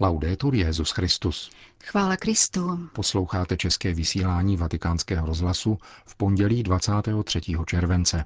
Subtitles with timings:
[0.00, 1.50] Laudetur Jezus Christus.
[1.84, 2.88] Chvála Kristu.
[2.92, 7.40] Posloucháte české vysílání Vatikánského rozhlasu v pondělí 23.
[7.66, 8.24] července.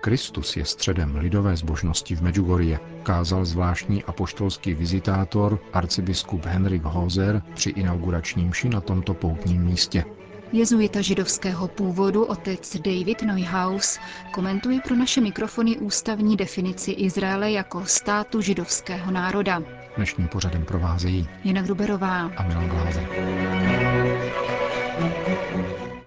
[0.00, 7.70] Kristus je středem lidové zbožnosti v Medjugorje, kázal zvláštní apoštolský vizitátor arcibiskup Henrik Hozer při
[7.70, 10.04] inauguračním mši na tomto poutním místě.
[10.52, 13.98] Jezuita židovského původu otec David Neuhaus
[14.32, 19.62] komentuje pro naše mikrofony ústavní definici Izraele jako státu židovského národa.
[19.96, 23.08] Dnešním pořadem provázejí Jana Gruberová a Milan Glázer.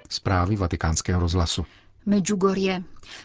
[0.10, 1.66] Zprávy vatikánského rozhlasu.
[2.06, 2.84] Medjugorje.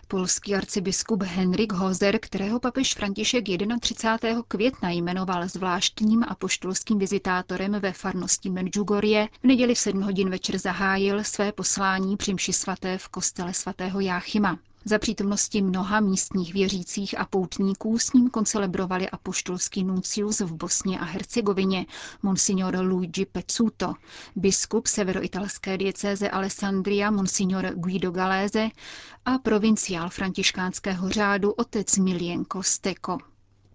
[0.08, 3.44] Polský arcibiskup Henrik Hozer, kterého papež František
[3.80, 4.42] 31.
[4.48, 11.24] května jmenoval zvláštním apoštolským vizitátorem ve farnosti Medjugorje, v neděli v 7 hodin večer zahájil
[11.24, 14.58] své poslání při mši svaté v kostele svatého Jáchyma.
[14.86, 21.04] Za přítomnosti mnoha místních věřících a poutníků s ním koncelebrovali apoštolský nuncius v Bosně a
[21.04, 21.86] Hercegovině,
[22.22, 23.94] monsignor Luigi Pezzuto,
[24.36, 28.68] biskup severoitalské diecéze Alessandria, monsignor Guido Galéze
[29.24, 33.18] a provinciál františkánského řádu otec Milienko Steko.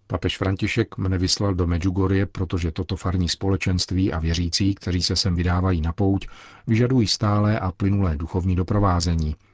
[0.07, 5.35] Papež František mne vyslal do Medjugorje, protože toto farní společenství a věřící, kteří se sem
[5.35, 6.27] vydávají na pouť,
[6.67, 9.35] vyžadují stálé a plynulé duchovní doprovázení–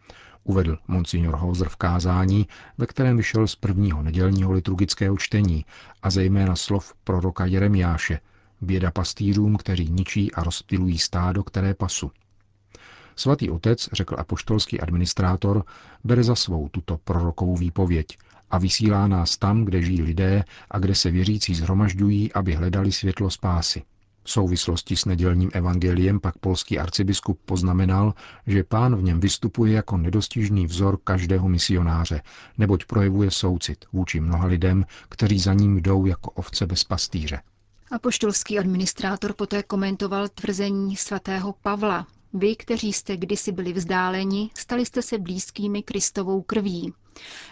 [0.45, 5.65] uvedl monsignor Hozer v kázání, ve kterém vyšel z prvního nedělního liturgického čtení
[6.01, 8.19] a zejména slov proroka Jeremiáše,
[8.61, 12.11] běda pastýřům, kteří ničí a rozptilují stádo, které pasu.
[13.15, 15.63] Svatý otec, řekl apoštolský administrátor,
[16.03, 18.17] bere za svou tuto prorokovou výpověď
[18.51, 23.29] a vysílá nás tam, kde žijí lidé a kde se věřící zhromažďují, aby hledali světlo
[23.29, 23.83] spásy.
[24.25, 28.13] V souvislosti s nedělním evangeliem pak polský arcibiskup poznamenal,
[28.47, 32.21] že pán v něm vystupuje jako nedostižný vzor každého misionáře,
[32.57, 37.41] neboť projevuje soucit vůči mnoha lidem, kteří za ním jdou jako ovce bez pastýře.
[37.91, 42.07] Apoštolský administrátor poté komentoval tvrzení svatého Pavla.
[42.33, 46.93] Vy, kteří jste kdysi byli vzdáleni, stali jste se blízkými Kristovou krví.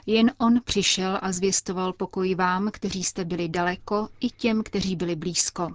[0.05, 5.15] Jen on přišel a zvěstoval pokoj vám, kteří jste byli daleko, i těm, kteří byli
[5.15, 5.71] blízko.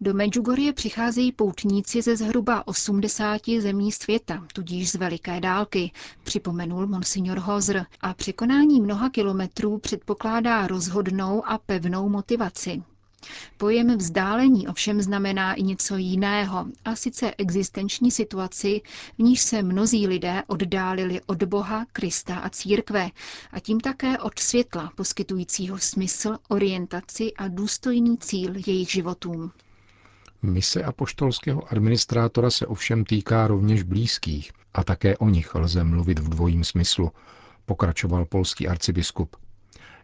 [0.00, 5.90] Do Medjugorje přicházejí poutníci ze zhruba 80 zemí světa, tudíž z veliké dálky,
[6.24, 12.82] připomenul monsignor Hozr, a překonání mnoha kilometrů předpokládá rozhodnou a pevnou motivaci.
[13.56, 18.80] Pojem vzdálení ovšem znamená i něco jiného, a sice existenční situaci,
[19.18, 23.10] v níž se mnozí lidé oddálili od Boha, Krista a církve,
[23.52, 29.52] a tím také od světla, poskytujícího smysl, orientaci a důstojný cíl jejich životům.
[30.42, 36.28] Mise apoštolského administrátora se ovšem týká rovněž blízkých a také o nich lze mluvit v
[36.28, 37.12] dvojím smyslu,
[37.66, 39.36] pokračoval polský arcibiskup.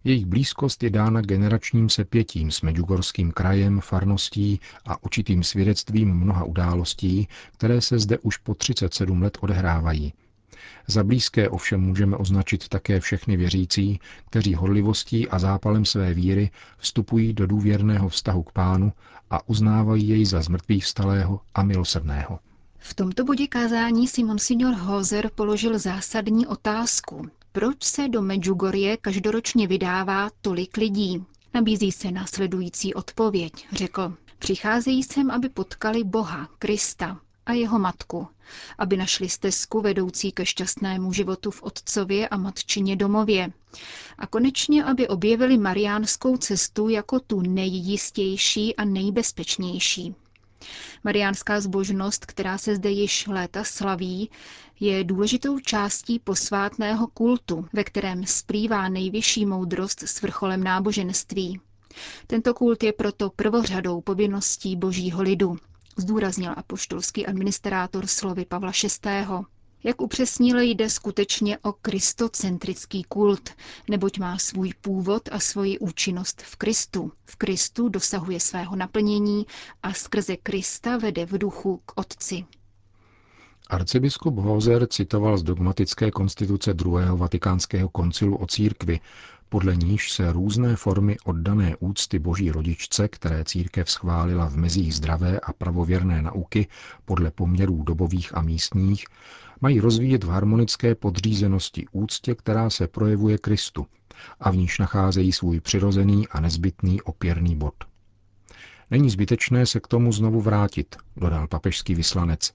[0.04, 7.28] Jejich blízkost je dána generačním sepětím s Medjugorským krajem, farností a určitým svědectvím mnoha událostí,
[7.52, 10.12] které se zde už po 37 let odehrávají–
[10.86, 17.32] za blízké ovšem můžeme označit také všechny věřící, kteří horlivostí a zápalem své víry vstupují
[17.32, 18.92] do důvěrného vztahu k pánu
[19.30, 22.38] a uznávají jej za zmrtvých vstalého a milosrdného.
[22.78, 27.28] V tomto bodě kázání si monsignor Hozer položil zásadní otázku.
[27.52, 31.24] Proč se do Medjugorje každoročně vydává tolik lidí?
[31.54, 34.14] Nabízí se následující odpověď, řekl.
[34.38, 38.28] Přicházejí sem, aby potkali Boha, Krista, a jeho matku,
[38.78, 43.52] aby našli stezku vedoucí ke šťastnému životu v otcově a matčině domově.
[44.18, 50.14] A konečně, aby objevili mariánskou cestu jako tu nejjistější a nejbezpečnější.
[51.04, 54.30] Mariánská zbožnost, která se zde již léta slaví,
[54.80, 61.60] je důležitou částí posvátného kultu, ve kterém splývá nejvyšší moudrost s vrcholem náboženství.
[62.26, 65.58] Tento kult je proto prvořadou povinností božího lidu
[65.98, 68.72] zdůraznil apoštolský administrátor slovy Pavla
[69.04, 69.26] VI.
[69.84, 73.50] Jak upřesnil, jde skutečně o kristocentrický kult,
[73.90, 77.12] neboť má svůj původ a svoji účinnost v Kristu.
[77.24, 79.46] V Kristu dosahuje svého naplnění
[79.82, 82.44] a skrze Krista vede v duchu k Otci.
[83.70, 89.00] Arcibiskup Hozer citoval z dogmatické konstituce druhého vatikánského koncilu o církvi,
[89.48, 95.40] podle níž se různé formy oddané úcty boží rodičce, které církev schválila v mezích zdravé
[95.40, 96.66] a pravověrné nauky
[97.04, 99.04] podle poměrů dobových a místních,
[99.60, 103.86] mají rozvíjet v harmonické podřízenosti úctě, která se projevuje Kristu
[104.40, 107.74] a v níž nacházejí svůj přirozený a nezbytný opěrný bod.
[108.90, 112.52] Není zbytečné se k tomu znovu vrátit, dodal papežský vyslanec,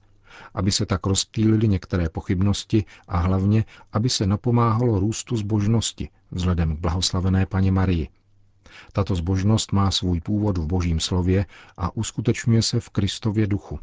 [0.54, 6.80] aby se tak rozptýlily některé pochybnosti a hlavně, aby se napomáhalo růstu zbožnosti vzhledem k
[6.80, 8.08] blahoslavené paně Marii.
[8.92, 11.46] Tato zbožnost má svůj původ v božím slově
[11.76, 13.78] a uskutečňuje se v Kristově duchu.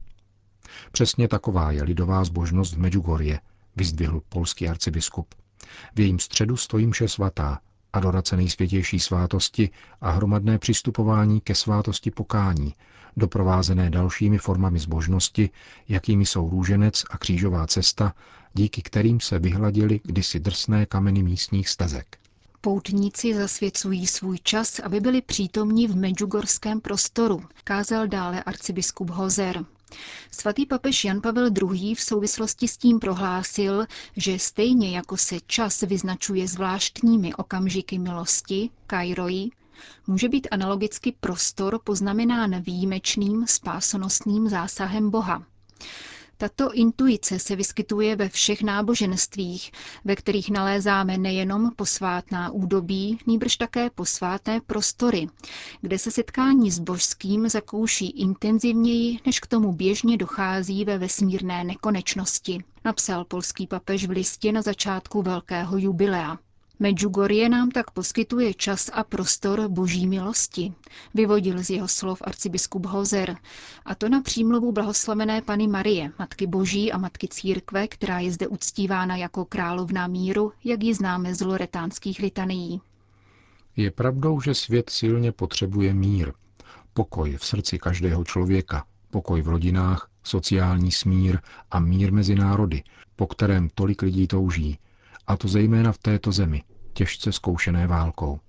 [0.91, 3.39] Přesně taková je lidová zbožnost v Medjugorje,
[3.75, 5.35] vyzdvihl polský arcibiskup.
[5.95, 7.59] V jejím středu stojí mše svatá,
[7.93, 9.69] adorace nejsvětější svátosti
[10.01, 12.75] a hromadné přistupování ke svátosti pokání,
[13.17, 15.49] doprovázené dalšími formami zbožnosti,
[15.89, 18.13] jakými jsou růženec a křížová cesta,
[18.53, 22.17] díky kterým se vyhladily kdysi drsné kameny místních stezek.
[22.61, 29.65] Poutníci zasvěcují svůj čas, aby byli přítomní v medjugorském prostoru, kázal dále arcibiskup Hozer.
[30.31, 31.95] Svatý papež Jan Pavel II.
[31.95, 33.85] v souvislosti s tím prohlásil,
[34.17, 39.49] že stejně jako se čas vyznačuje zvláštními okamžiky milosti, kairoi,
[40.07, 45.43] může být analogicky prostor poznamenán výjimečným spásonosným zásahem Boha.
[46.41, 49.71] Tato intuice se vyskytuje ve všech náboženstvích,
[50.05, 55.27] ve kterých nalézáme nejenom posvátná údobí, nýbrž také posvátné prostory,
[55.81, 62.63] kde se setkání s božským zakouší intenzivněji, než k tomu běžně dochází ve vesmírné nekonečnosti,
[62.85, 66.37] napsal polský papež v listě na začátku velkého jubilea.
[66.81, 70.73] Medjugorje nám tak poskytuje čas a prostor boží milosti,
[71.13, 73.37] vyvodil z jeho slov arcibiskup Hozer,
[73.85, 78.47] a to na přímluvu blahoslavené Pany Marie, Matky Boží a Matky Církve, která je zde
[78.47, 82.81] uctívána jako královna míru, jak ji známe z loretánských litanií.
[83.75, 86.33] Je pravdou, že svět silně potřebuje mír,
[86.93, 91.39] pokoj v srdci každého člověka, pokoj v rodinách, sociální smír
[91.71, 92.83] a mír mezi národy,
[93.15, 94.79] po kterém tolik lidí touží,
[95.27, 96.63] a to zejména v této zemi,
[96.93, 98.39] těžce zkoušené válkou.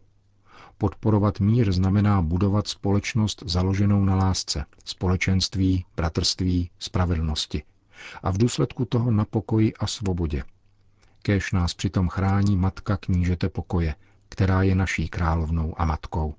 [0.79, 7.63] Podporovat mír znamená budovat společnost založenou na lásce, společenství, bratrství, spravedlnosti.
[8.23, 10.43] A v důsledku toho na pokoji a svobodě.
[11.23, 13.95] Kéž nás přitom chrání matka knížete pokoje,
[14.29, 16.35] která je naší královnou a matkou.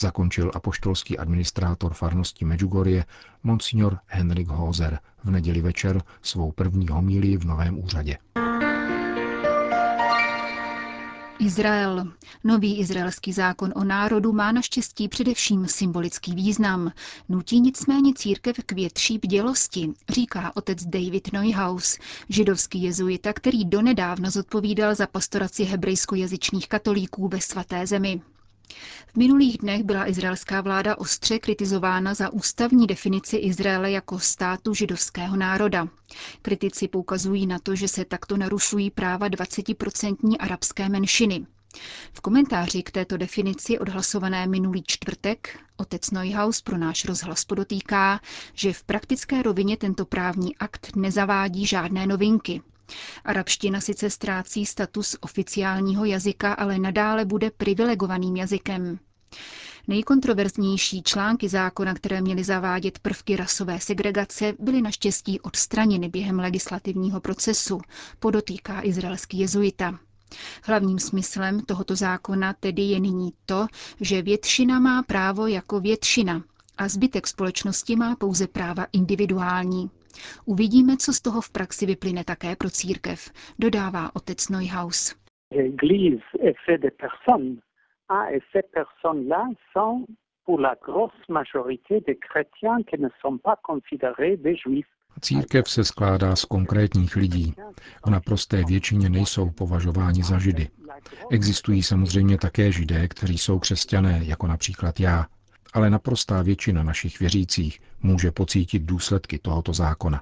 [0.00, 3.04] Zakončil apoštolský administrátor farnosti Medjugorje,
[3.42, 8.18] monsignor Henrik Hozer, v neděli večer svou první homílii v novém úřadě.
[11.40, 12.12] Izrael.
[12.44, 16.92] Nový izraelský zákon o národu má naštěstí především symbolický význam.
[17.28, 21.98] Nutí nicméně církev k větší bdělosti, říká otec David Neuhaus,
[22.28, 28.20] židovský jezuita, který donedávna zodpovídal za pastoraci hebrejskojazyčných katolíků ve svaté zemi.
[29.06, 35.36] V minulých dnech byla izraelská vláda ostře kritizována za ústavní definici Izraele jako státu židovského
[35.36, 35.88] národa.
[36.42, 41.46] Kritici poukazují na to, že se takto narušují práva 20% arabské menšiny.
[42.12, 48.20] V komentáři k této definici odhlasované minulý čtvrtek otec Neuhaus pro náš rozhlas podotýká,
[48.54, 52.62] že v praktické rovině tento právní akt nezavádí žádné novinky.
[53.24, 58.98] Arabština sice ztrácí status oficiálního jazyka, ale nadále bude privilegovaným jazykem.
[59.88, 67.80] Nejkontroverznější články zákona, které měly zavádět prvky rasové segregace, byly naštěstí odstraněny během legislativního procesu,
[68.18, 69.98] podotýká izraelský jezuita.
[70.64, 73.66] Hlavním smyslem tohoto zákona tedy je nyní to,
[74.00, 76.42] že většina má právo jako většina
[76.78, 79.90] a zbytek společnosti má pouze práva individuální.
[80.44, 85.14] Uvidíme, co z toho v praxi vyplyne také pro církev, dodává otec Neuhaus.
[95.20, 97.54] Církev se skládá z konkrétních lidí.
[98.06, 100.68] V naprosté většině nejsou považováni za židy.
[101.30, 105.26] Existují samozřejmě také židé, kteří jsou křesťané, jako například já,
[105.72, 110.20] ale naprostá většina našich věřících může pocítit důsledky tohoto zákona.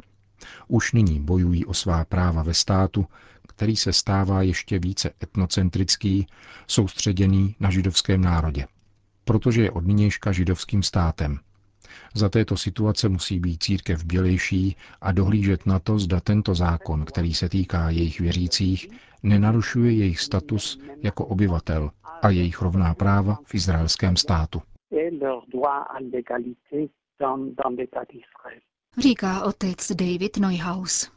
[0.68, 3.06] Už nyní bojují o svá práva ve státu,
[3.48, 6.26] který se stává ještě více etnocentrický,
[6.66, 8.66] soustředěný na židovském národě,
[9.24, 11.38] protože je od nynějška židovským státem.
[12.14, 17.34] Za této situace musí být církev bělejší a dohlížet na to, zda tento zákon, který
[17.34, 18.88] se týká jejich věřících,
[19.22, 21.90] nenarušuje jejich status jako obyvatel
[22.22, 26.90] a jejich rovná práva v izraelském státu et leur droit à l'égalité
[27.20, 28.60] dans, dans l'État d'Israël.
[28.98, 31.10] Říká otec David Neuhaus.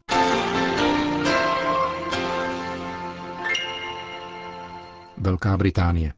[5.18, 6.14] Velká Británie.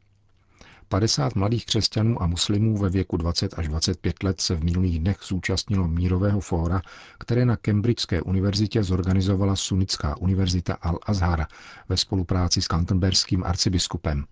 [0.90, 5.18] 50 mladých křesťanů a muslimů ve věku 20 až 25 let se v minulých dnech
[5.24, 6.82] zúčastnilo mírového fóra,
[7.20, 11.46] které na Cambridgeské univerzitě zorganizovala Sunnická univerzita Al-Azhar
[11.90, 14.26] ve spolupráci s kantenberským arcibiskupem.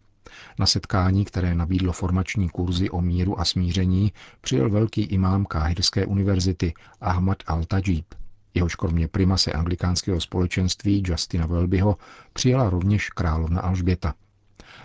[0.59, 6.73] Na setkání, které nabídlo formační kurzy o míru a smíření, přijel velký imám Káhirské univerzity
[7.01, 8.03] Ahmad al-Tajib.
[8.53, 11.97] Jehož kromě primase anglikánského společenství Justina Welbyho
[12.33, 14.13] přijela rovněž královna Alžběta.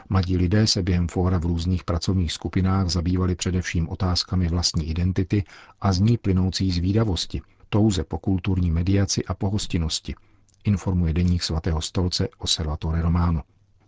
[0.08, 5.44] Mladí lidé se během fóra v různých pracovních skupinách zabývali především otázkami vlastní identity
[5.80, 10.14] a z ní plynoucí zvídavosti, touze po kulturní mediaci a pohostinnosti,
[10.64, 13.42] informuje deník svatého stolce Osservatore Romano.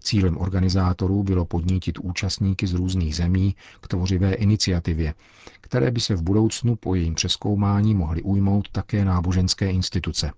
[0.09, 5.15] Cílem organizátorů bylo podnítit účastníky z různých zemí k tvořivé iniciativě,
[5.61, 10.33] které by se v budoucnu po jejím přeskoumání mohly ujmout také náboženské instituce.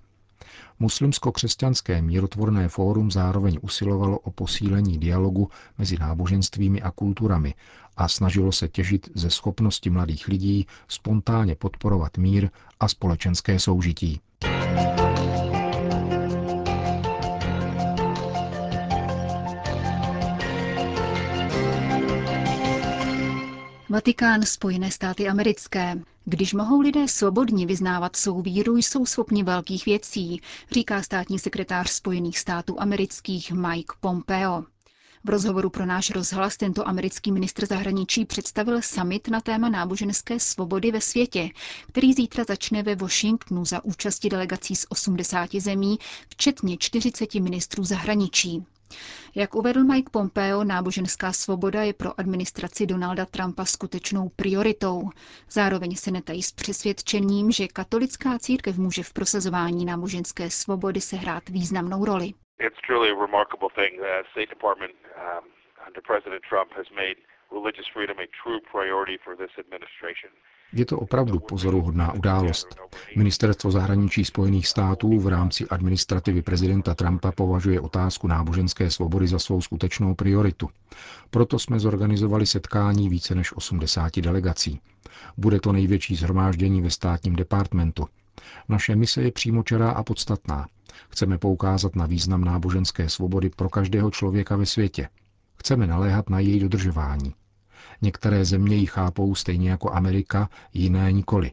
[0.80, 5.48] Muslimsko-křesťanské mírotvorné fórum zároveň usilovalo o posílení dialogu
[5.78, 7.54] mezi náboženstvími a kulturami
[7.96, 12.50] a snažilo se těžit ze schopnosti mladých lidí spontánně podporovat mír
[12.80, 14.20] a společenské soužití.
[23.90, 26.00] Vatikán, Spojené státy americké.
[26.24, 32.38] Když mohou lidé svobodně vyznávat svou víru, jsou schopni velkých věcí, říká státní sekretář Spojených
[32.38, 34.64] států amerických Mike Pompeo.
[35.24, 40.90] V rozhovoru pro náš rozhlas tento americký ministr zahraničí představil summit na téma náboženské svobody
[40.92, 41.48] ve světě,
[41.88, 48.64] který zítra začne ve Washingtonu za účasti delegací z 80 zemí, včetně 40 ministrů zahraničí.
[49.34, 55.02] Jak uvedl Mike Pompeo, náboženská svoboda je pro administraci Donalda Trumpa skutečnou prioritou.
[55.50, 62.04] Zároveň se netají s přesvědčením, že katolická církev může v prosazování náboženské svobody sehrát významnou
[62.04, 62.32] roli.
[70.72, 72.66] Je to opravdu pozoruhodná událost.
[73.16, 79.60] Ministerstvo zahraničí Spojených států v rámci administrativy prezidenta Trumpa považuje otázku náboženské svobody za svou
[79.60, 80.68] skutečnou prioritu.
[81.30, 84.80] Proto jsme zorganizovali setkání více než 80 delegací.
[85.36, 88.06] Bude to největší zhromáždění ve státním departmentu.
[88.68, 90.66] Naše mise je přímočará a podstatná.
[91.08, 95.08] Chceme poukázat na význam náboženské svobody pro každého člověka ve světě.
[95.56, 97.34] Chceme naléhat na její dodržování.
[98.02, 101.50] Některé země ji chápou stejně jako Amerika, jiné nikoli.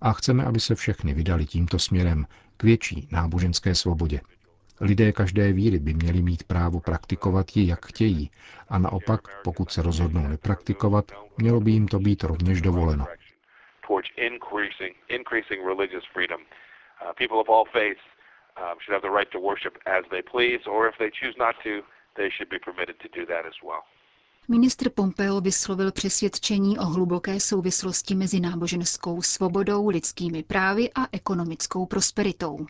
[0.00, 4.20] A chceme, aby se všechny vydali tímto směrem k větší náboženské svobodě.
[4.80, 8.30] Lidé každé víry by měli mít právo praktikovat ji, jak chtějí,
[8.68, 11.04] a naopak, pokud se rozhodnou nepraktikovat,
[11.38, 13.06] mělo by jim to být rovněž dovoleno.
[24.48, 32.54] Ministr Pompeo vyslovil přesvědčení o hluboké souvislosti mezi náboženskou svobodou, lidskými právy a ekonomickou prosperitou.
[32.54, 32.66] Uh, uh,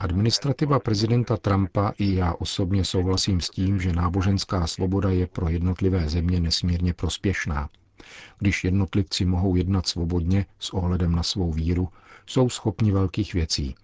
[0.00, 6.08] Administrativa prezidenta Trumpa i já osobně souhlasím s tím, že náboženská svoboda je pro jednotlivé
[6.08, 7.68] země nesmírně prospěšná.
[8.38, 11.88] Když jednotlivci mohou jednat svobodně s ohledem na svou víru,
[12.26, 13.74] jsou schopni velkých věcí,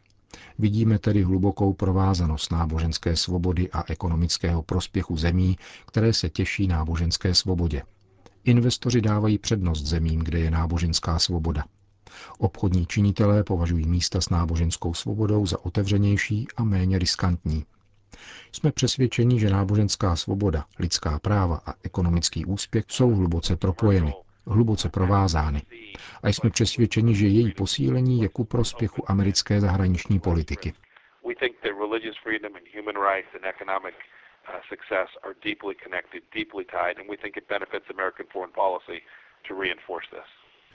[0.59, 7.83] Vidíme tedy hlubokou provázanost náboženské svobody a ekonomického prospěchu zemí, které se těší náboženské svobodě.
[8.45, 11.65] Investoři dávají přednost zemím, kde je náboženská svoboda.
[12.39, 17.65] Obchodní činitelé považují místa s náboženskou svobodou za otevřenější a méně riskantní.
[18.53, 24.15] Jsme přesvědčeni, že náboženská svoboda, lidská práva a ekonomický úspěch jsou hluboce propojeny
[24.49, 25.63] hluboce provázány
[26.23, 30.73] a jsme přesvědčeni, že její posílení je ku prospěchu americké zahraniční politiky.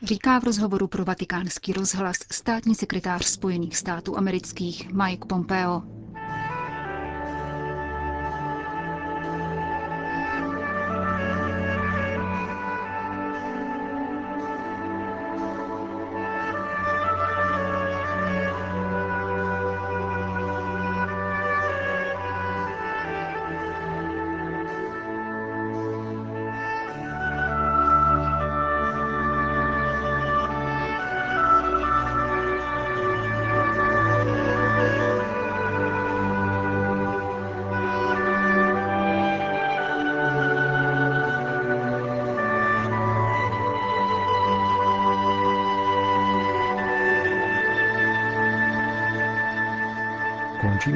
[0.01, 6.02] Říká v rozhovoru pro vatikánský rozhlas státní sekretář Spojených států amerických Mike Pompeo.